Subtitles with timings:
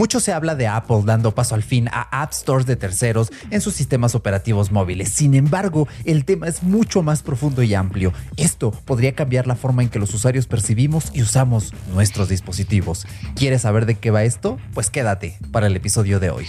[0.00, 3.60] Mucho se habla de Apple dando paso al fin a App Stores de terceros en
[3.60, 5.10] sus sistemas operativos móviles.
[5.10, 8.14] Sin embargo, el tema es mucho más profundo y amplio.
[8.38, 13.06] Esto podría cambiar la forma en que los usuarios percibimos y usamos nuestros dispositivos.
[13.36, 14.56] ¿Quieres saber de qué va esto?
[14.72, 16.46] Pues quédate para el episodio de hoy.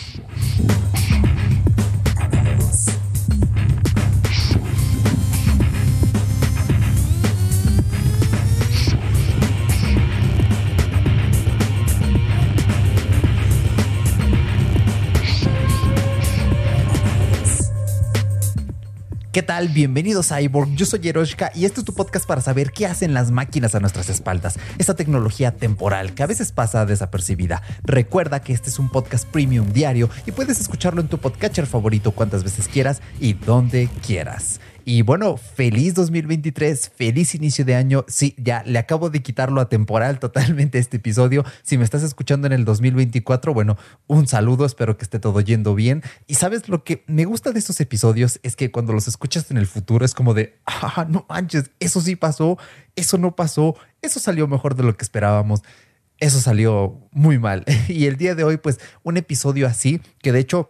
[19.32, 19.70] ¿Qué tal?
[19.70, 20.76] Bienvenidos a iBorg.
[20.76, 23.80] Yo soy Yeroshka y este es tu podcast para saber qué hacen las máquinas a
[23.80, 24.60] nuestras espaldas.
[24.78, 27.62] Esa tecnología temporal que a veces pasa desapercibida.
[27.84, 32.12] Recuerda que este es un podcast premium diario y puedes escucharlo en tu podcatcher favorito
[32.12, 34.60] cuantas veces quieras y donde quieras.
[34.86, 38.06] Y bueno, feliz 2023, feliz inicio de año.
[38.08, 41.46] Sí, ya le acabo de quitarlo a temporal totalmente este episodio.
[41.64, 45.76] Si me estás escuchando en el 2024, bueno, un saludo, espero que esté todo yendo
[45.76, 46.04] bien.
[46.28, 49.58] Y sabes lo que me gusta de estos episodios es que cuando los escuchas en
[49.58, 52.58] el futuro es como de, ah, no manches, eso sí pasó,
[52.96, 55.62] eso no pasó, eso salió mejor de lo que esperábamos.
[56.20, 57.66] Eso salió muy mal.
[57.88, 60.70] Y el día de hoy, pues, un episodio así, que de hecho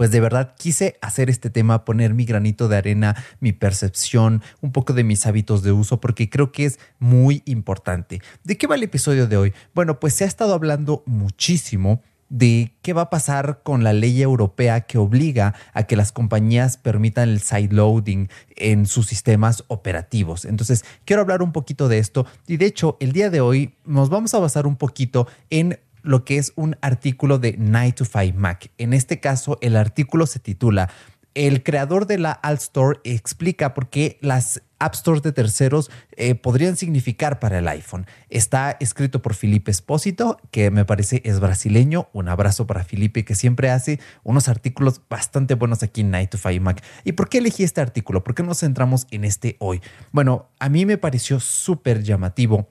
[0.00, 4.72] pues de verdad quise hacer este tema, poner mi granito de arena, mi percepción, un
[4.72, 8.22] poco de mis hábitos de uso, porque creo que es muy importante.
[8.42, 9.52] ¿De qué va el episodio de hoy?
[9.74, 14.22] Bueno, pues se ha estado hablando muchísimo de qué va a pasar con la ley
[14.22, 20.46] europea que obliga a que las compañías permitan el sideloading en sus sistemas operativos.
[20.46, 24.08] Entonces, quiero hablar un poquito de esto y de hecho, el día de hoy nos
[24.08, 28.38] vamos a basar un poquito en lo que es un artículo de Night to 5
[28.38, 28.70] Mac.
[28.78, 30.90] En este caso, el artículo se titula
[31.34, 36.34] el creador de la Alt Store explica por qué las App Stores de terceros eh,
[36.34, 38.06] podrían significar para el iPhone.
[38.30, 42.08] Está escrito por Felipe Espósito, que me parece es brasileño.
[42.12, 46.38] Un abrazo para Felipe, que siempre hace unos artículos bastante buenos aquí en Night to
[46.38, 46.82] 5 Mac.
[47.04, 48.24] ¿Y por qué elegí este artículo?
[48.24, 49.80] ¿Por qué nos centramos en este hoy?
[50.12, 52.68] Bueno, a mí me pareció súper llamativo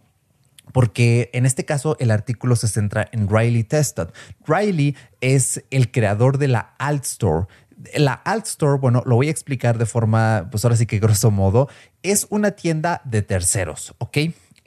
[0.71, 4.09] porque en este caso el artículo se centra en Riley Tested.
[4.45, 7.47] Riley es el creador de la Alt Store.
[7.95, 11.31] La Alt Store, bueno, lo voy a explicar de forma, pues ahora sí que grosso
[11.31, 11.69] modo,
[12.03, 14.17] es una tienda de terceros, ¿ok?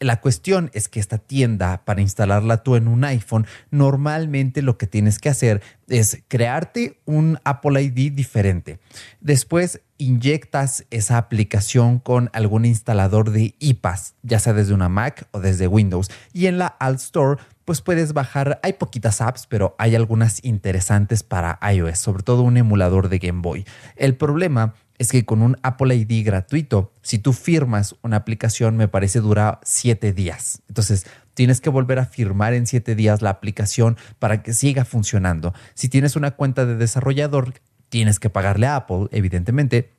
[0.03, 4.89] La cuestión es que esta tienda, para instalarla tú en un iPhone, normalmente lo que
[4.89, 8.81] tienes que hacer es crearte un Apple ID diferente.
[9.21, 15.41] Después inyectas esa aplicación con algún instalador de iPass, ya sea desde una Mac o
[15.41, 16.11] desde Windows.
[16.33, 21.23] Y en la Alt Store, pues puedes bajar, hay poquitas apps, pero hay algunas interesantes
[21.23, 23.65] para iOS, sobre todo un emulador de Game Boy.
[23.97, 28.89] El problema es que con un Apple ID gratuito, si tú firmas una aplicación, me
[28.89, 30.63] parece dura siete días.
[30.69, 35.55] Entonces, tienes que volver a firmar en siete días la aplicación para que siga funcionando.
[35.75, 37.55] Si tienes una cuenta de desarrollador,
[37.93, 39.93] tienes que pagarle a Apple, evidentemente.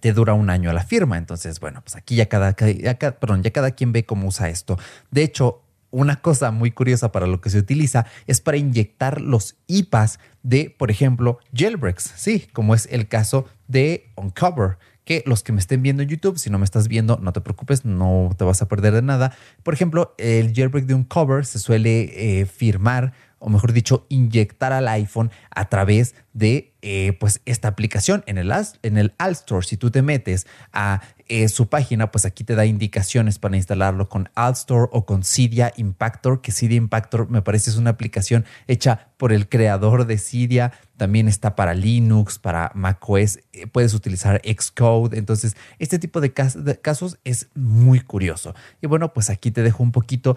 [0.00, 1.18] Te dura un año la firma.
[1.18, 4.78] Entonces, bueno, pues aquí ya cada, perdón, ya cada quien ve cómo usa esto.
[5.10, 9.58] De hecho, una cosa muy curiosa para lo que se utiliza es para inyectar los
[9.66, 15.52] IPAs de, por ejemplo, jailbreaks, sí, como es el caso de Uncover, que los que
[15.52, 18.44] me estén viendo en YouTube, si no me estás viendo, no te preocupes, no te
[18.44, 19.36] vas a perder de nada.
[19.62, 24.88] Por ejemplo, el jailbreak de Uncover se suele eh, firmar o mejor dicho, inyectar al
[24.88, 28.52] iPhone a través de eh, pues esta aplicación en el,
[28.84, 29.66] en el All Store.
[29.66, 34.08] Si tú te metes a eh, su página, pues aquí te da indicaciones para instalarlo
[34.08, 38.44] con All Store o con Cydia Impactor, que Cydia Impactor me parece es una aplicación
[38.68, 40.70] hecha por el creador de Cydia.
[40.96, 45.18] También está para Linux, para macOS, eh, puedes utilizar Xcode.
[45.18, 48.54] Entonces, este tipo de, casos es muy curioso.
[48.80, 50.36] Y bueno, pues aquí te dejo un poquito,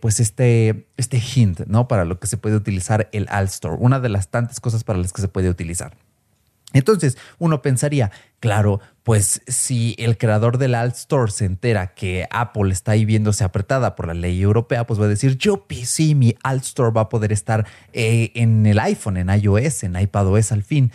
[0.00, 1.88] pues este, este hint, ¿no?
[1.88, 3.76] Para lo que se puede utilizar el All Store.
[3.78, 5.96] Una de las tantas cosas para las que se puede utilizar.
[6.74, 12.72] Entonces, uno pensaría, claro, pues si el creador del Alt Store se entera que Apple
[12.72, 16.34] está ahí viéndose apretada por la ley europea, pues va a decir, yo sí, mi
[16.42, 20.62] Alt Store va a poder estar eh, en el iPhone, en iOS, en iPadOS al
[20.62, 20.92] fin.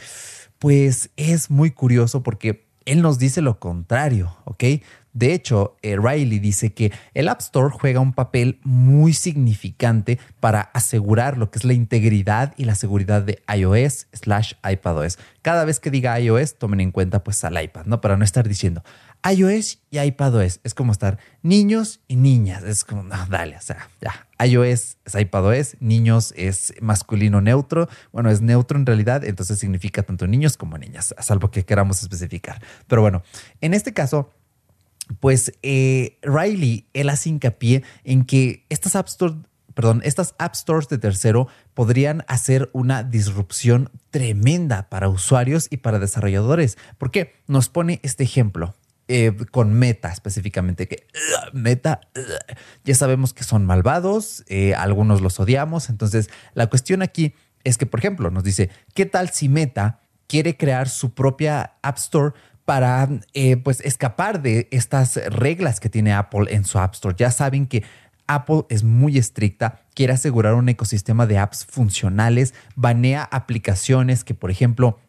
[0.60, 4.63] Pues es muy curioso porque él nos dice lo contrario, ¿ok?
[5.13, 10.62] De hecho, eh, Riley dice que el App Store juega un papel muy significante para
[10.62, 15.19] asegurar lo que es la integridad y la seguridad de iOS slash iPadOS.
[15.42, 18.01] Cada vez que diga iOS, tomen en cuenta pues al iPad, ¿no?
[18.01, 18.83] Para no estar diciendo
[19.30, 20.60] iOS y iPadOS.
[20.63, 22.63] Es como estar niños y niñas.
[22.63, 24.27] Es como, no, dale, o sea, ya.
[24.45, 27.88] iOS es iPadOS, niños es masculino neutro.
[28.12, 32.62] Bueno, es neutro en realidad, entonces significa tanto niños como niñas, salvo que queramos especificar.
[32.88, 33.24] Pero bueno,
[33.62, 34.31] en este caso
[35.19, 39.35] pues eh, Riley, él hace hincapié en que estas App Store
[39.73, 46.00] perdón, estas App Stores de tercero podrían hacer una disrupción tremenda para usuarios y para
[46.00, 46.77] desarrolladores.
[46.97, 47.33] ¿Por qué?
[47.47, 48.75] Nos pone este ejemplo.
[49.09, 51.07] Eh, con Meta específicamente, que
[51.51, 52.00] Meta
[52.85, 57.35] ya sabemos que son malvados, eh, algunos los odiamos, entonces la cuestión aquí
[57.65, 61.97] es que, por ejemplo, nos dice, ¿qué tal si Meta quiere crear su propia App
[61.97, 62.33] Store
[62.65, 67.15] para eh, pues escapar de estas reglas que tiene Apple en su App Store?
[67.18, 67.83] Ya saben que
[68.27, 74.51] Apple es muy estricta, quiere asegurar un ecosistema de apps funcionales, banea aplicaciones que, por
[74.51, 75.00] ejemplo,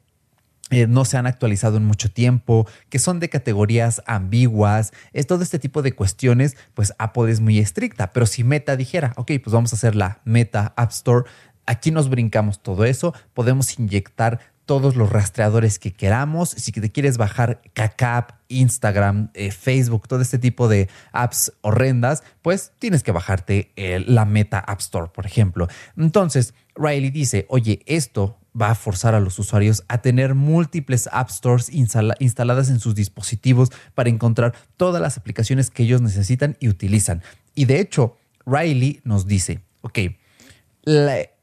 [0.70, 5.42] eh, no se han actualizado en mucho tiempo, que son de categorías ambiguas, es todo
[5.42, 9.52] este tipo de cuestiones, pues Apple es muy estricta, pero si Meta dijera, ok, pues
[9.52, 11.28] vamos a hacer la Meta App Store,
[11.66, 16.50] aquí nos brincamos todo eso, podemos inyectar todos los rastreadores que queramos.
[16.50, 22.72] Si te quieres bajar KKApp, Instagram, eh, Facebook, todo este tipo de apps horrendas, pues
[22.78, 25.68] tienes que bajarte eh, la Meta App Store, por ejemplo.
[25.96, 31.28] Entonces, Riley dice, oye, esto va a forzar a los usuarios a tener múltiples App
[31.28, 37.22] Stores instaladas en sus dispositivos para encontrar todas las aplicaciones que ellos necesitan y utilizan.
[37.54, 38.16] Y de hecho,
[38.46, 39.98] Riley nos dice, ok,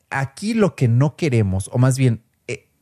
[0.10, 2.24] aquí lo que no queremos, o más bien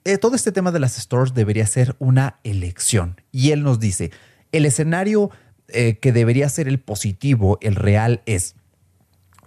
[0.09, 3.21] eh, todo este tema de las stores debería ser una elección.
[3.31, 4.11] Y él nos dice,
[4.51, 5.29] el escenario
[5.67, 8.55] eh, que debería ser el positivo, el real, es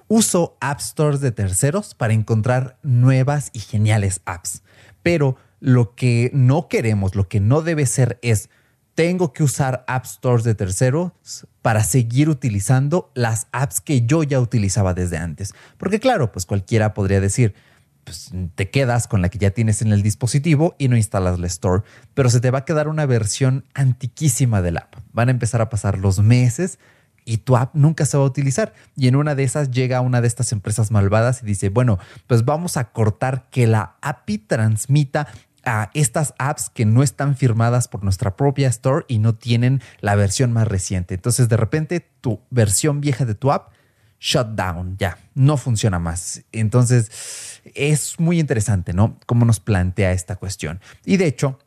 [0.07, 4.63] uso app stores de terceros para encontrar nuevas y geniales apps.
[5.03, 8.49] Pero lo que no queremos, lo que no debe ser es,
[8.95, 11.13] tengo que usar app stores de terceros
[11.63, 15.55] para seguir utilizando las apps que yo ya utilizaba desde antes.
[15.79, 17.55] Porque claro, pues cualquiera podría decir,
[18.05, 21.47] pues, te quedas con la que ya tienes en el dispositivo y no instalas la
[21.47, 21.83] store,
[22.15, 24.97] pero se te va a quedar una versión antiquísima del app.
[25.13, 26.79] Van a empezar a pasar los meses
[27.25, 28.75] y tu app nunca se va a utilizar.
[28.97, 32.45] Y en una de esas llega una de estas empresas malvadas y dice, bueno, pues
[32.45, 35.29] vamos a cortar que la API transmita
[35.65, 40.17] a estas apps que no están firmadas por nuestra propia store y no tienen la
[40.17, 41.15] versión más reciente.
[41.15, 43.73] Entonces de repente tu versión vieja de tu app
[44.23, 46.45] shut down, ya, no funciona más.
[46.53, 49.19] Entonces, es muy interesante, ¿no?
[49.27, 50.81] Cómo nos plantea esta cuestión.
[51.05, 51.59] Y de hecho,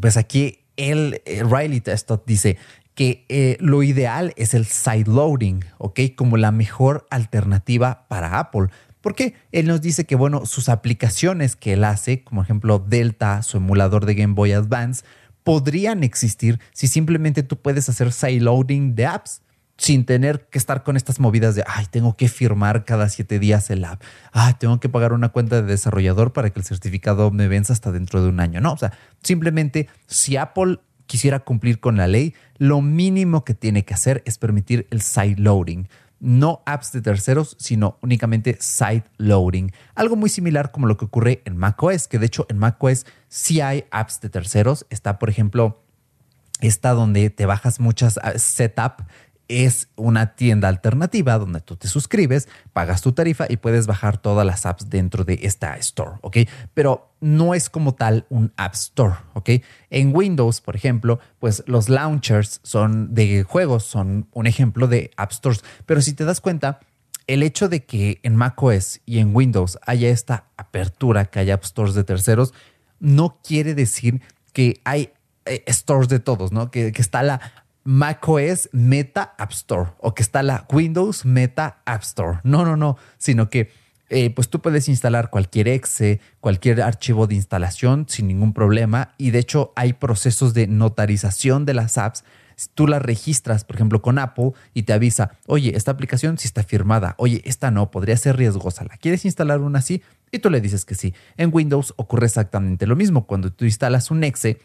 [0.00, 2.56] pues aquí el eh, Riley Testot dice
[2.94, 6.00] que eh, lo ideal es el sideloading, ¿ok?
[6.16, 8.68] Como la mejor alternativa para Apple.
[9.02, 13.58] Porque él nos dice que, bueno, sus aplicaciones que él hace, como ejemplo Delta, su
[13.58, 15.04] emulador de Game Boy Advance,
[15.42, 19.42] podrían existir si simplemente tú puedes hacer sideloading de apps
[19.76, 23.70] sin tener que estar con estas movidas de, ay, tengo que firmar cada siete días
[23.70, 27.48] el app, ay, tengo que pagar una cuenta de desarrollador para que el certificado me
[27.48, 28.60] venza hasta dentro de un año.
[28.60, 28.92] No, o sea,
[29.22, 34.38] simplemente si Apple quisiera cumplir con la ley, lo mínimo que tiene que hacer es
[34.38, 35.88] permitir el side loading.
[36.20, 39.72] No apps de terceros, sino únicamente side loading.
[39.94, 43.60] Algo muy similar como lo que ocurre en macOS, que de hecho en macOS sí
[43.60, 44.86] hay apps de terceros.
[44.88, 45.82] Está, por ejemplo,
[46.60, 49.02] está donde te bajas muchas ah, setup
[49.48, 54.46] es una tienda alternativa donde tú te suscribes, pagas tu tarifa y puedes bajar todas
[54.46, 56.38] las apps dentro de esta store, ¿ok?
[56.72, 59.50] Pero no es como tal un App Store, ¿ok?
[59.90, 65.32] En Windows, por ejemplo, pues los launchers son de juegos, son un ejemplo de App
[65.32, 65.64] Stores.
[65.86, 66.80] Pero si te das cuenta,
[67.26, 71.64] el hecho de que en macOS y en Windows haya esta apertura, que haya App
[71.64, 72.52] Stores de terceros,
[73.00, 74.20] no quiere decir
[74.52, 75.12] que hay
[75.46, 76.70] eh, stores de todos, ¿no?
[76.70, 82.02] Que, que está la macOS Meta App Store o que está la Windows Meta App
[82.02, 82.40] Store.
[82.42, 83.70] No, no, no, sino que
[84.10, 89.30] eh, pues tú puedes instalar cualquier exe, cualquier archivo de instalación sin ningún problema y
[89.30, 92.24] de hecho hay procesos de notarización de las apps.
[92.74, 96.62] Tú las registras, por ejemplo, con Apple y te avisa, oye, esta aplicación sí está
[96.62, 100.02] firmada, oye, esta no, podría ser riesgosa, ¿la quieres instalar una así?
[100.30, 101.14] Y tú le dices que sí.
[101.36, 103.26] En Windows ocurre exactamente lo mismo.
[103.26, 104.58] Cuando tú instalas un exe,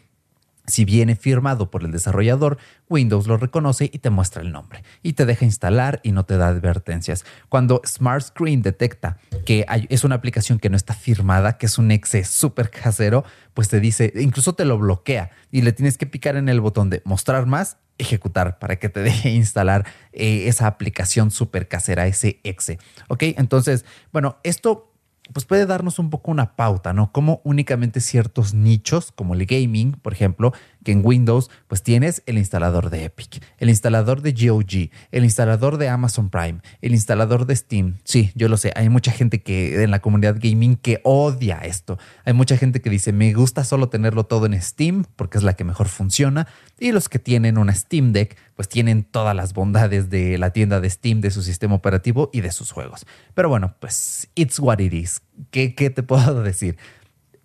[0.70, 2.58] si viene firmado por el desarrollador,
[2.88, 6.36] Windows lo reconoce y te muestra el nombre y te deja instalar y no te
[6.36, 7.24] da advertencias.
[7.48, 11.90] Cuando Smart Screen detecta que es una aplicación que no está firmada, que es un
[11.90, 13.24] exe súper casero,
[13.54, 16.90] pues te dice, incluso te lo bloquea y le tienes que picar en el botón
[16.90, 22.40] de mostrar más, ejecutar para que te deje instalar eh, esa aplicación súper casera, ese
[22.44, 22.78] exe.
[23.08, 24.89] Ok, entonces, bueno, esto
[25.32, 27.12] pues puede darnos un poco una pauta, ¿no?
[27.12, 30.52] Como únicamente ciertos nichos, como el gaming, por ejemplo,
[30.84, 35.78] que en Windows pues tienes el instalador de Epic, el instalador de GOG, el instalador
[35.78, 37.98] de Amazon Prime, el instalador de Steam.
[38.04, 41.98] Sí, yo lo sé, hay mucha gente que en la comunidad gaming que odia esto.
[42.24, 45.54] Hay mucha gente que dice, me gusta solo tenerlo todo en Steam porque es la
[45.54, 46.46] que mejor funciona.
[46.78, 50.80] Y los que tienen una Steam Deck pues tienen todas las bondades de la tienda
[50.80, 53.06] de Steam, de su sistema operativo y de sus juegos.
[53.34, 55.22] Pero bueno, pues it's what it is.
[55.50, 56.76] ¿Qué, qué te puedo decir?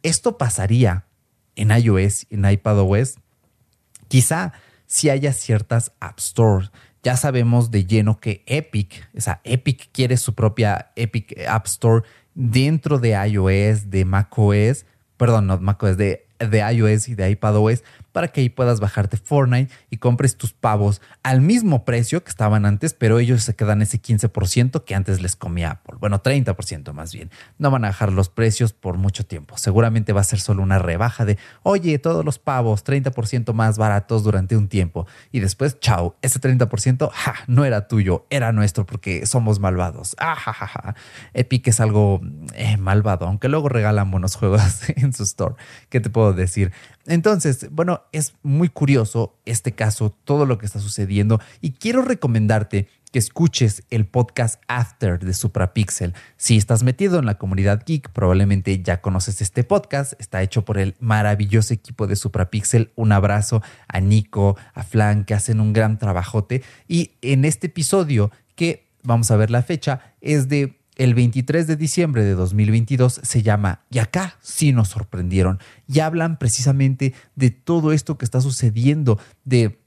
[0.04, 1.06] Esto pasaría
[1.56, 3.16] en iOS, en iPadOS.
[4.08, 4.54] Quizá
[4.86, 6.72] si haya ciertas App Stores.
[7.04, 12.04] Ya sabemos de lleno que Epic, o sea, Epic quiere su propia Epic App Store
[12.34, 14.86] dentro de iOS, de macOS,
[15.18, 17.84] perdón, no macOS, de, de iOS y de iPadOS
[18.16, 22.66] para que ahí puedas bajarte Fortnite y compres tus pavos al mismo precio que estaban
[22.66, 25.98] antes, pero ellos se quedan ese 15% que antes les comía Apple.
[26.00, 27.30] Bueno, 30% más bien.
[27.58, 29.58] No van a bajar los precios por mucho tiempo.
[29.58, 34.24] Seguramente va a ser solo una rebaja de, oye, todos los pavos 30% más baratos
[34.24, 35.08] durante un tiempo.
[35.34, 40.16] Y después, chao, ese 30% ja, no era tuyo, era nuestro porque somos malvados.
[40.20, 40.96] Ah, ja, ja, ja.
[41.34, 42.22] Epic es algo
[42.54, 45.56] eh, malvado, aunque luego regalan buenos juegos en su store.
[45.90, 46.72] ¿Qué te puedo decir?
[47.06, 52.88] Entonces, bueno, es muy curioso este caso, todo lo que está sucediendo y quiero recomendarte
[53.16, 56.14] que escuches el podcast After de Suprapixel.
[56.36, 60.20] Si estás metido en la comunidad geek, probablemente ya conoces este podcast.
[60.20, 62.92] Está hecho por el maravilloso equipo de Suprapixel.
[62.96, 66.62] Un abrazo a Nico, a Flan, que hacen un gran trabajote.
[66.90, 71.76] Y en este episodio, que vamos a ver la fecha, es de el 23 de
[71.76, 75.60] diciembre de 2022 se llama Y acá sí nos sorprendieron.
[75.88, 79.80] Y hablan precisamente de todo esto que está sucediendo, de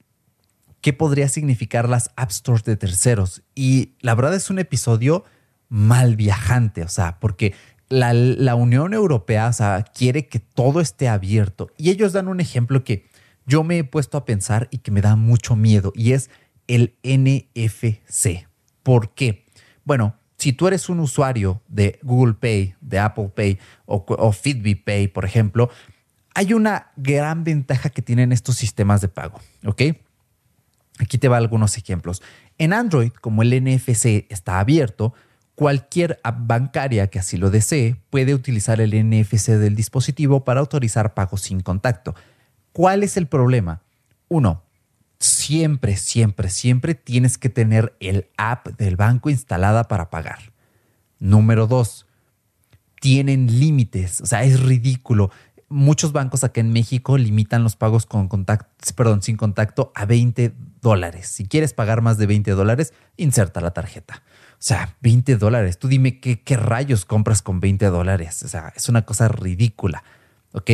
[0.81, 3.43] qué podría significar las App Stores de terceros.
[3.55, 5.25] Y la verdad es un episodio
[5.69, 7.55] mal viajante, o sea, porque
[7.89, 9.51] la, Unión Europea
[9.95, 11.71] quiere que todo esté abierto.
[11.77, 13.07] Y ellos dan un ejemplo que
[13.47, 16.31] yo me he puesto a pensar y que me da mucho miedo, y es
[16.67, 18.47] el NFC.
[18.83, 19.47] ¿Por qué?
[19.85, 25.09] Bueno, si tú eres un usuario de Google Pay, de Apple Pay o, Fitbit Pay,
[25.09, 25.69] por ejemplo,
[26.35, 29.83] hay una gran ventaja que tienen estos sistemas de pago, ¿ok?
[31.01, 32.23] Aquí te va algunos ejemplos.
[32.57, 35.13] En Android, como el NFC está abierto,
[35.57, 41.15] cualquier app bancaria que así lo desee puede utilizar el NFC del dispositivo para autorizar
[41.15, 42.15] pagos sin contacto.
[42.73, 43.83] ¿Cuál es el problema?
[44.29, 44.63] Uno,
[45.21, 50.53] siempre, siempre, siempre tienes que tener el app del banco instalada para pagar.
[51.19, 52.07] Número dos,
[53.01, 55.31] tienen límites, o sea, es ridículo.
[55.69, 60.55] Muchos bancos acá en México limitan los pagos con contacto, perdón, sin contacto a 20
[60.81, 61.29] dólares.
[61.29, 64.23] Si quieres pagar más de 20 dólares, inserta la tarjeta.
[64.53, 65.79] O sea, 20 dólares.
[65.79, 68.43] Tú dime qué, qué rayos compras con 20 dólares.
[68.45, 70.03] O sea, es una cosa ridícula.
[70.53, 70.71] ¿Ok?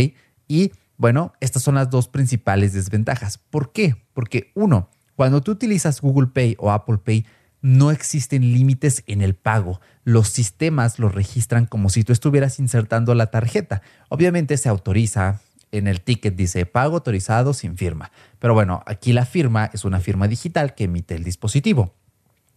[0.47, 3.39] Y bueno, estas son las dos principales desventajas.
[3.39, 3.97] ¿Por qué?
[4.13, 7.27] Porque uno, cuando tú utilizas Google Pay o Apple Pay,
[7.61, 9.81] no existen límites en el pago.
[10.05, 13.81] Los sistemas lo registran como si tú estuvieras insertando la tarjeta.
[14.11, 15.41] Obviamente se autoriza,
[15.73, 18.13] en el ticket dice pago autorizado sin firma.
[18.39, 21.95] Pero bueno, aquí la firma es una firma digital que emite el dispositivo.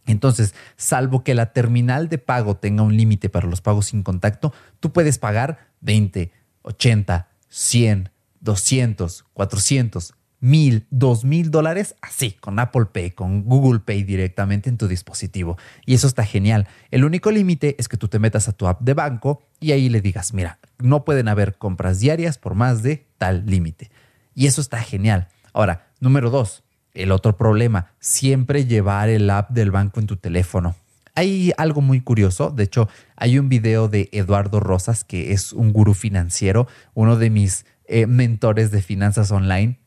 [0.06, 4.52] Entonces, salvo que la terminal de pago tenga un límite para los pagos sin contacto,
[4.80, 13.12] tú puedes pagar 20, 80, 100, 200, 400, 1000, 2000 dólares así, con Apple Pay,
[13.12, 15.56] con Google Pay directamente en tu dispositivo.
[15.84, 16.68] Y eso está genial.
[16.90, 19.88] El único límite es que tú te metas a tu app de banco y ahí
[19.88, 23.90] le digas, mira, no pueden haber compras diarias por más de tal límite.
[24.34, 25.28] Y eso está genial.
[25.52, 26.62] Ahora, número dos,
[26.94, 30.76] el otro problema, siempre llevar el app del banco en tu teléfono.
[31.14, 35.72] Hay algo muy curioso, de hecho, hay un video de Eduardo Rosas, que es un
[35.72, 39.78] gurú financiero, uno de mis eh, mentores de finanzas online.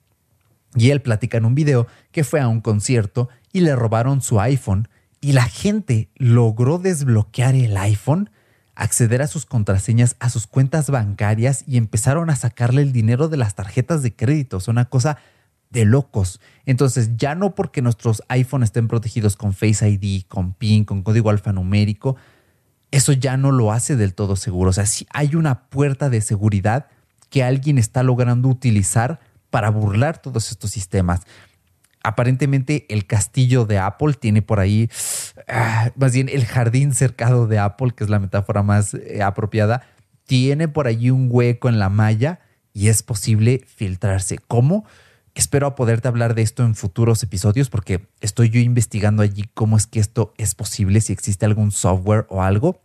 [0.76, 4.40] Y él platica en un video que fue a un concierto y le robaron su
[4.40, 4.88] iPhone
[5.20, 8.30] y la gente logró desbloquear el iPhone,
[8.74, 13.38] acceder a sus contraseñas, a sus cuentas bancarias y empezaron a sacarle el dinero de
[13.38, 14.58] las tarjetas de crédito.
[14.58, 15.18] Es una cosa
[15.70, 16.42] de locos.
[16.66, 21.30] Entonces, ya no porque nuestros iPhones estén protegidos con Face ID, con PIN, con código
[21.30, 22.18] alfanumérico,
[22.92, 24.72] eso ya no lo hace del todo seguro.
[24.72, 26.88] O sea, si hay una puerta de seguridad
[27.32, 29.20] que alguien está logrando utilizar
[29.50, 31.22] para burlar todos estos sistemas.
[32.04, 34.90] Aparentemente el castillo de Apple tiene por ahí,
[35.48, 39.84] ah, más bien el jardín cercado de Apple, que es la metáfora más eh, apropiada,
[40.26, 42.40] tiene por allí un hueco en la malla
[42.74, 44.38] y es posible filtrarse.
[44.38, 44.86] ¿Cómo?
[45.34, 49.88] Espero poderte hablar de esto en futuros episodios porque estoy yo investigando allí cómo es
[49.88, 52.82] que esto es posible, si existe algún software o algo.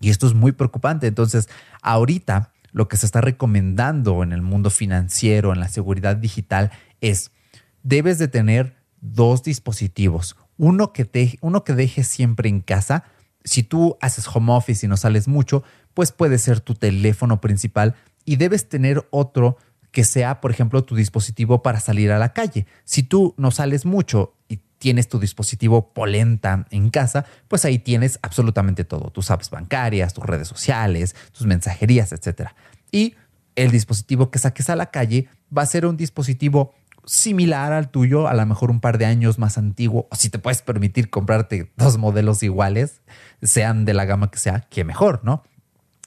[0.00, 1.06] Y esto es muy preocupante.
[1.06, 1.48] Entonces,
[1.82, 7.30] ahorita lo que se está recomendando en el mundo financiero, en la seguridad digital, es
[7.82, 10.36] debes de tener dos dispositivos.
[10.58, 13.04] Uno que, te, uno que dejes siempre en casa.
[13.44, 15.64] Si tú haces home office y no sales mucho,
[15.94, 17.94] pues puede ser tu teléfono principal
[18.26, 19.56] y debes tener otro
[19.90, 22.66] que sea, por ejemplo, tu dispositivo para salir a la calle.
[22.84, 28.20] Si tú no sales mucho y tienes tu dispositivo polenta en casa, pues ahí tienes
[28.22, 32.50] absolutamente todo, tus apps bancarias, tus redes sociales, tus mensajerías, etc.
[32.92, 33.16] Y
[33.56, 36.72] el dispositivo que saques a la calle va a ser un dispositivo
[37.04, 40.38] similar al tuyo, a lo mejor un par de años más antiguo, o si te
[40.38, 43.00] puedes permitir comprarte dos modelos iguales,
[43.42, 45.42] sean de la gama que sea, que mejor, ¿no?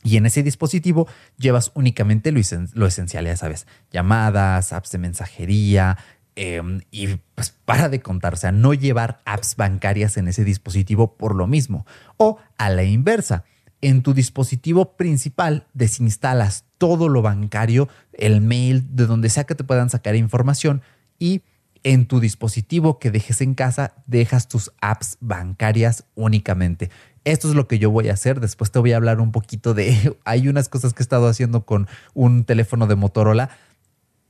[0.04, 1.06] Y en ese dispositivo
[1.38, 2.40] llevas únicamente lo,
[2.88, 5.98] esencial, ya sabes, llamadas, apps de mensajería,
[6.40, 11.18] em, y pues para de contar, o sea, no llevar apps bancarias en ese dispositivo
[11.18, 11.86] por lo mismo.
[12.16, 13.44] O a la inversa,
[13.82, 19.66] en tu dispositivo principal desinstalas todo lo bancario, el mail, de donde sea que te
[19.66, 20.82] puedan sacar información
[21.18, 21.42] y
[21.84, 26.90] en tu dispositivo que dejes en casa dejas tus apps bancarias únicamente.
[27.26, 28.40] Esto es lo que yo voy a hacer.
[28.40, 30.18] Después te voy a hablar un poquito de...
[30.26, 33.50] Hay unas cosas que he estado haciendo con un teléfono de Motorola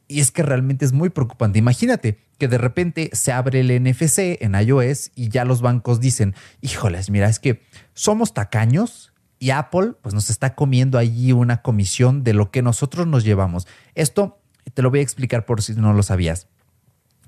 [0.10, 1.60] y es que realmente es muy preocupante.
[1.60, 6.36] Imagínate que de repente se abre el NFC en iOS y ya los bancos dicen,
[6.62, 7.62] híjoles, mira, es que
[7.94, 13.06] somos tacaños y Apple pues nos está comiendo allí una comisión de lo que nosotros
[13.06, 13.68] nos llevamos.
[13.94, 14.42] Esto
[14.74, 16.48] te lo voy a explicar por si no lo sabías.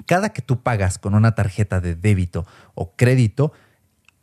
[0.08, 3.54] Cada que tú pagas con una tarjeta de débito o crédito,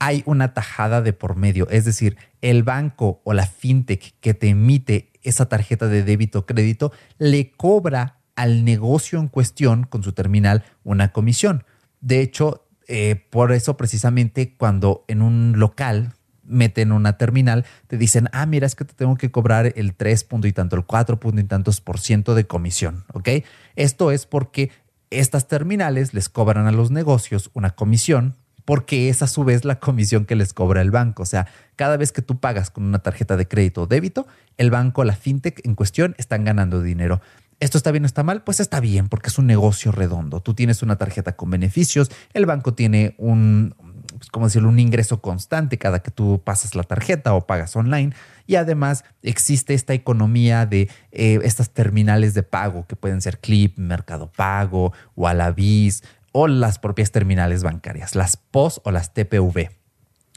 [0.01, 1.69] hay una tajada de por medio.
[1.71, 6.47] Es decir, el banco o la fintech que te emite esa tarjeta de débito o
[6.47, 11.65] crédito le cobra al negocio en cuestión con su terminal una comisión.
[12.01, 16.15] De hecho, eh, por eso precisamente cuando en un local
[16.45, 20.23] meten una terminal, te dicen, ah, mira, es que te tengo que cobrar el 3
[20.23, 23.29] punto y tanto, el 4 punto y tantos por ciento de comisión, ¿ok?
[23.75, 24.71] Esto es porque
[25.11, 29.81] estas terminales les cobran a los negocios una comisión porque es a su vez la
[29.81, 31.25] comisión que les cobra el banco.
[31.25, 34.29] O sea, cada vez que tú pagas con una tarjeta de crédito o débito,
[34.59, 37.21] el banco, la fintech en cuestión están ganando dinero.
[37.61, 38.43] ¿Esto está bien o está mal?
[38.45, 40.41] Pues está bien, porque es un negocio redondo.
[40.41, 43.75] Tú tienes una tarjeta con beneficios, el banco tiene un,
[44.19, 48.13] pues, como decirlo, un ingreso constante cada que tú pasas la tarjeta o pagas online.
[48.47, 53.77] Y además existe esta economía de eh, estas terminales de pago que pueden ser Clip,
[53.79, 59.71] Mercado Pago o Alavis o las propias terminales bancarias, las POS o las TPV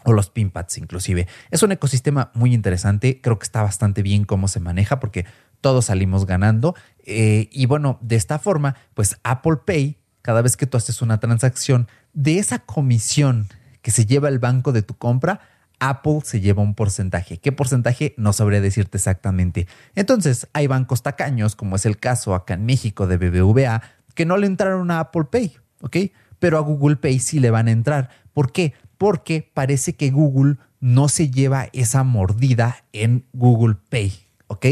[0.04, 1.28] o los PINPADs inclusive.
[1.52, 5.26] Es un ecosistema muy interesante, creo que está bastante bien cómo se maneja porque
[5.62, 10.68] todos salimos ganando eh, y bueno, de esta forma, pues Apple Pay, cada vez que
[10.68, 13.48] tú haces una transacción, de esa comisión
[13.82, 15.42] que se lleva el banco de tu compra,
[15.80, 17.38] Apple se lleva un porcentaje.
[17.38, 18.14] ¿Qué porcentaje?
[18.18, 19.68] No sabría decirte exactamente.
[19.96, 23.82] Entonces, hay bancos tacaños, como es el caso acá en México de BBVA,
[24.14, 25.98] que no le entraron a Apple Pay ¿ok?
[26.40, 28.10] Pero a Google Pay sí le van a entrar.
[28.34, 28.74] ¿Por qué?
[28.98, 34.14] Porque parece que Google no se lleva esa mordida en Google Pay,
[34.48, 34.66] ¿ok?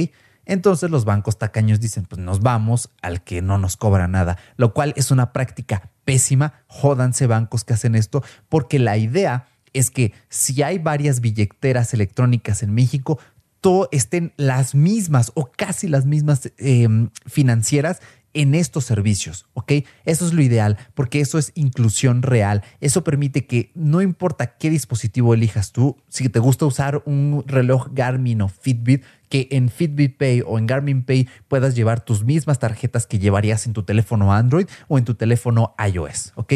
[0.49, 4.73] Entonces los bancos tacaños dicen, pues nos vamos al que no nos cobra nada, lo
[4.73, 6.63] cual es una práctica pésima.
[6.65, 12.63] Jódanse bancos que hacen esto, porque la idea es que si hay varias billeteras electrónicas
[12.63, 13.19] en México,
[13.61, 18.01] todo estén las mismas o casi las mismas em, financieras
[18.33, 19.71] en estos servicios, ¿ok?
[20.05, 22.63] Eso es lo ideal, porque eso es inclusión real.
[22.79, 27.89] Eso permite que no importa qué dispositivo elijas tú, si te gusta usar un reloj
[27.91, 32.59] Garmin o Fitbit, que en Fitbit Pay o en Garmin Pay puedas llevar tus mismas
[32.59, 36.53] tarjetas que llevarías en tu teléfono Android o en tu teléfono iOS, ¿ok?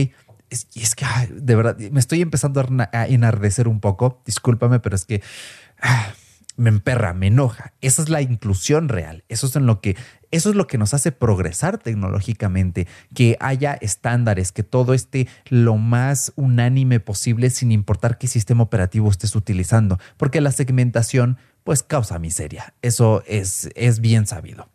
[0.75, 5.05] y es que, de verdad, me estoy empezando a enardecer un poco, discúlpame, pero es
[5.05, 5.23] que...
[5.81, 6.13] Ah,
[6.55, 7.73] me emperra, me enoja.
[7.81, 9.23] Esa es la inclusión real.
[9.29, 9.95] Eso es en lo que
[10.31, 15.77] eso es lo que nos hace progresar tecnológicamente, que haya estándares, que todo esté lo
[15.77, 22.17] más unánime posible sin importar qué sistema operativo estés utilizando, porque la segmentación pues causa
[22.17, 22.73] miseria.
[22.81, 24.69] Eso es, es bien sabido.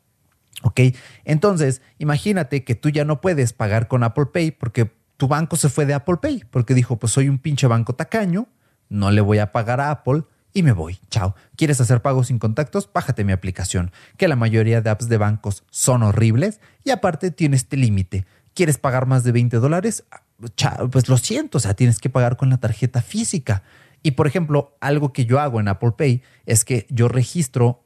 [0.63, 0.81] ¿Ok?
[1.25, 5.69] Entonces, imagínate que tú ya no puedes pagar con Apple Pay porque tu banco se
[5.69, 8.47] fue de Apple Pay, porque dijo, pues soy un pinche banco tacaño,
[8.89, 10.23] no le voy a pagar a Apple
[10.59, 10.99] y me voy.
[11.09, 11.37] Chao.
[11.57, 12.91] ¿Quieres hacer pagos sin contactos?
[12.93, 17.57] Bájate mi aplicación, que la mayoría de apps de bancos son horribles y aparte tiene
[17.57, 18.27] este límite.
[18.55, 20.05] ¿Quieres pagar más de 20 dólares?
[20.93, 23.63] pues lo siento, o sea, tienes que pagar con la tarjeta física.
[24.03, 27.85] Y por ejemplo, algo que yo hago en Apple Pay es que yo registro,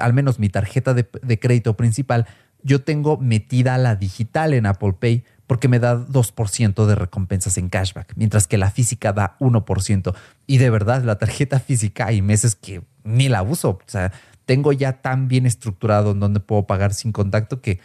[0.00, 2.26] al menos mi tarjeta de, de crédito principal,
[2.62, 7.70] yo tengo metida la digital en Apple Pay porque me da 2% de recompensas en
[7.70, 10.14] cashback, mientras que la física da 1%.
[10.46, 13.70] Y de verdad, la tarjeta física hay meses que ni la uso.
[13.70, 14.12] O sea,
[14.44, 17.80] tengo ya tan bien estructurado en donde puedo pagar sin contacto que,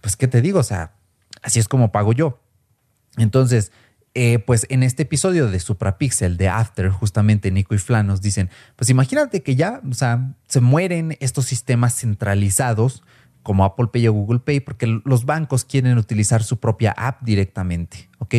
[0.00, 0.60] pues, ¿qué te digo?
[0.60, 0.92] O sea,
[1.42, 2.40] así es como pago yo.
[3.16, 3.72] Entonces,
[4.14, 8.48] eh, pues en este episodio de Suprapixel, de After, justamente Nico y Flan nos dicen,
[8.76, 13.02] pues imagínate que ya, o sea, se mueren estos sistemas centralizados
[13.48, 18.10] como Apple Pay o Google Pay porque los bancos quieren utilizar su propia app directamente,
[18.18, 18.34] ¿ok?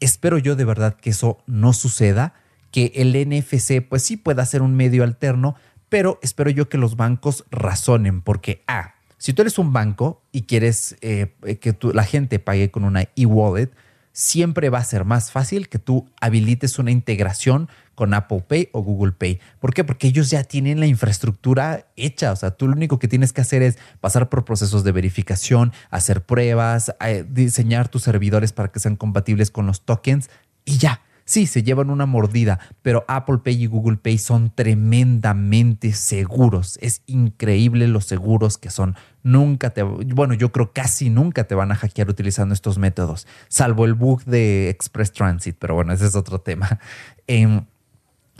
[0.00, 2.34] Espero yo de verdad que eso no suceda,
[2.72, 5.54] que el NFC pues sí pueda ser un medio alterno,
[5.88, 10.42] pero espero yo que los bancos razonen porque, ah, si tú eres un banco y
[10.42, 13.70] quieres eh, que la gente pague con una e-wallet,
[14.18, 18.82] siempre va a ser más fácil que tú habilites una integración con Apple Pay o
[18.82, 19.38] Google Pay.
[19.60, 19.84] ¿Por qué?
[19.84, 22.32] Porque ellos ya tienen la infraestructura hecha.
[22.32, 25.72] O sea, tú lo único que tienes que hacer es pasar por procesos de verificación,
[25.90, 30.30] hacer pruebas, eh, diseñar tus servidores para que sean compatibles con los tokens
[30.64, 31.00] y ya.
[31.28, 36.78] Sí, se llevan una mordida, pero Apple Pay y Google Pay son tremendamente seguros.
[36.80, 38.96] Es increíble lo seguros que son.
[39.22, 43.84] Nunca te, bueno, yo creo casi nunca te van a hackear utilizando estos métodos, salvo
[43.84, 46.80] el bug de Express Transit, pero bueno, ese es otro tema.
[47.26, 47.66] Em,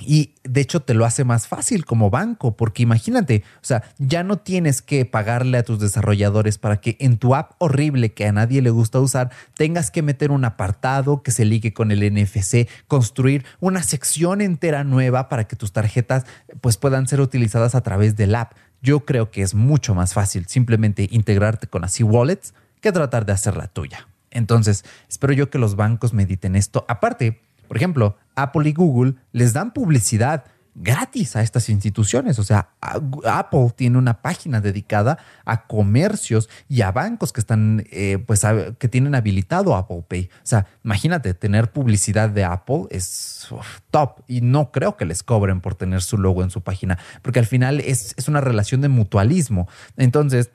[0.00, 4.22] y de hecho te lo hace más fácil como banco, porque imagínate, o sea, ya
[4.22, 8.32] no tienes que pagarle a tus desarrolladores para que en tu app horrible que a
[8.32, 12.68] nadie le gusta usar, tengas que meter un apartado que se ligue con el NFC,
[12.86, 16.24] construir una sección entera nueva para que tus tarjetas
[16.60, 18.52] pues puedan ser utilizadas a través del app.
[18.80, 23.32] Yo creo que es mucho más fácil simplemente integrarte con así wallets que tratar de
[23.32, 24.06] hacer la tuya.
[24.30, 26.84] Entonces, espero yo que los bancos mediten esto.
[26.88, 30.44] Aparte, por ejemplo, Apple y Google les dan publicidad
[30.80, 32.38] gratis a estas instituciones.
[32.38, 38.18] O sea, Apple tiene una página dedicada a comercios y a bancos que están, eh,
[38.26, 38.42] pues,
[38.78, 40.30] que tienen habilitado Apple Pay.
[40.32, 43.48] O sea, imagínate, tener publicidad de Apple es
[43.90, 47.38] top y no creo que les cobren por tener su logo en su página, porque
[47.38, 49.68] al final es, es una relación de mutualismo.
[49.96, 50.50] Entonces,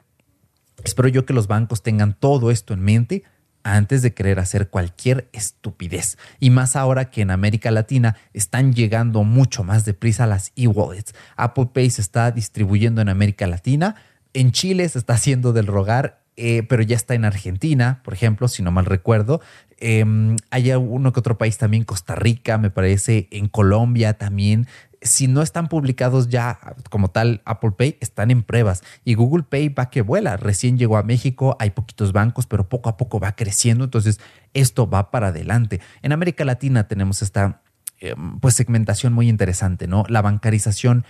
[0.83, 3.23] espero yo que los bancos tengan todo esto en mente
[3.63, 6.17] antes de querer hacer cualquier estupidez.
[6.39, 11.13] Y más ahora que en América Latina están llegando mucho más deprisa las e-wallets.
[11.35, 13.95] Apple Pay se está distribuyendo en América Latina.
[14.33, 18.47] En Chile se está haciendo del rogar, eh, pero ya está en Argentina, por ejemplo,
[18.47, 19.41] si no mal recuerdo.
[19.77, 20.05] Eh,
[20.49, 24.67] hay uno que otro país también, Costa Rica, me parece, en Colombia también
[25.03, 28.83] si no están publicados ya como tal Apple Pay, están en pruebas.
[29.03, 30.37] Y Google Pay va que vuela.
[30.37, 33.83] Recién llegó a México, hay poquitos bancos, pero poco a poco va creciendo.
[33.83, 34.19] Entonces,
[34.53, 35.81] esto va para adelante.
[36.01, 37.61] En América Latina tenemos esta
[37.99, 40.05] em, pues segmentación muy interesante, ¿no?
[40.07, 41.05] La bancarización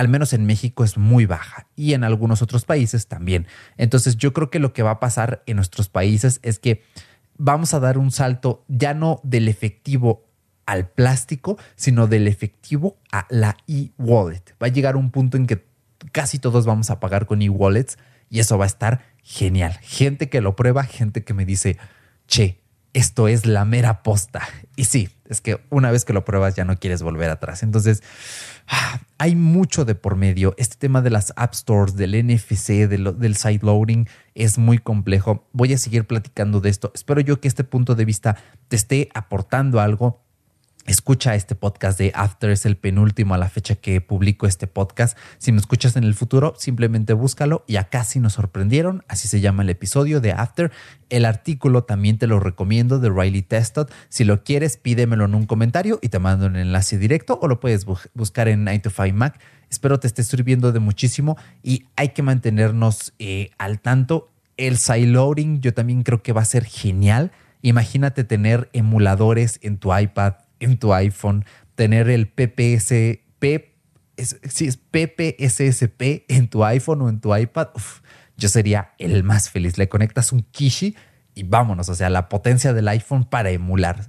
[0.00, 3.46] al menos en México es muy baja y en algunos otros países también.
[3.76, 6.82] Entonces yo creo que lo que va a pasar en nuestros países es que
[7.36, 10.24] vamos a dar un salto ya no del efectivo
[10.64, 14.42] al plástico, sino del efectivo a la e-wallet.
[14.52, 15.66] Va a llegar un punto en que
[16.12, 17.98] casi todos vamos a pagar con e-wallets
[18.30, 19.78] y eso va a estar genial.
[19.82, 21.76] Gente que lo prueba, gente que me dice,
[22.26, 22.62] che,
[22.94, 24.48] esto es la mera posta.
[24.76, 27.62] Y sí, es que una vez que lo pruebas ya no quieres volver atrás.
[27.62, 28.02] Entonces,
[28.68, 30.54] ah, hay mucho de por medio.
[30.58, 35.46] Este tema de las app stores, del NFC, del side loading es muy complejo.
[35.52, 36.90] Voy a seguir platicando de esto.
[36.94, 38.36] Espero yo que este punto de vista
[38.68, 40.20] te esté aportando algo
[40.86, 45.16] Escucha este podcast de After, es el penúltimo a la fecha que publico este podcast.
[45.36, 49.40] Si me escuchas en el futuro, simplemente búscalo y acá sí nos sorprendieron, así se
[49.40, 50.72] llama el episodio de After.
[51.10, 53.92] El artículo también te lo recomiendo de Riley Testot.
[54.08, 57.60] Si lo quieres, pídemelo en un comentario y te mando un enlace directo o lo
[57.60, 59.38] puedes buscar en 9 to 5 Mac.
[59.68, 64.30] Espero te esté sirviendo de muchísimo y hay que mantenernos eh, al tanto.
[64.56, 67.32] El sideloading yo también creo que va a ser genial.
[67.62, 71.44] Imagínate tener emuladores en tu iPad, en tu iPhone,
[71.74, 73.20] tener el PPS,
[74.48, 77.68] si es PPSSP en tu iPhone o en tu iPad,
[78.36, 79.78] yo sería el más feliz.
[79.78, 80.96] Le conectas un Kishi
[81.34, 84.08] y vámonos, o sea, la potencia del iPhone para emular.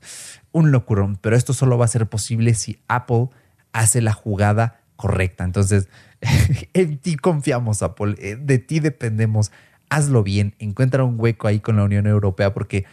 [0.52, 3.30] Un locurón, pero esto solo va a ser posible si Apple
[3.74, 5.44] hace la jugada correcta.
[5.44, 5.88] Entonces,
[6.74, 9.52] en ti confiamos, Apple, eh, de ti dependemos.
[9.90, 12.86] Hazlo bien, encuentra un hueco ahí con la Unión Europea porque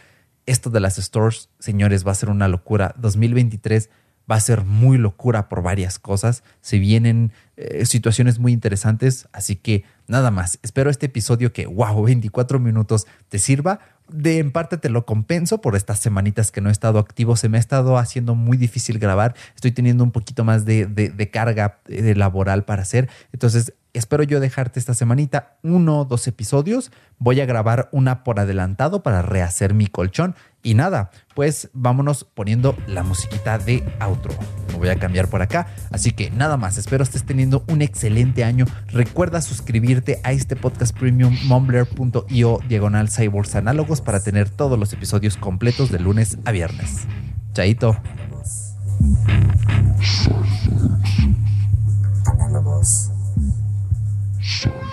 [0.49, 2.95] esto de las stores, señores, va a ser una locura.
[2.97, 3.89] 2023
[4.29, 6.43] va a ser muy locura por varias cosas.
[6.61, 10.59] Se vienen eh, situaciones muy interesantes, así que nada más.
[10.61, 13.79] Espero este episodio que, wow, 24 minutos te sirva.
[14.07, 17.35] De en parte te lo compenso por estas semanitas que no he estado activo.
[17.35, 19.35] Se me ha estado haciendo muy difícil grabar.
[19.55, 23.09] Estoy teniendo un poquito más de, de, de carga eh, laboral para hacer.
[23.33, 26.91] Entonces, Espero yo dejarte esta semanita uno o dos episodios.
[27.17, 30.35] Voy a grabar una por adelantado para rehacer mi colchón.
[30.61, 34.33] Y nada, pues vámonos poniendo la musiquita de outro.
[34.67, 35.67] Me voy a cambiar por acá.
[35.91, 38.65] Así que nada más, espero estés teniendo un excelente año.
[38.87, 45.37] Recuerda suscribirte a este podcast premium mumbler.io diagonal cyborgs análogos para tener todos los episodios
[45.37, 47.07] completos de lunes a viernes.
[47.53, 47.97] Chaito.
[52.25, 53.08] Análogos.
[54.49, 54.88] Sorry.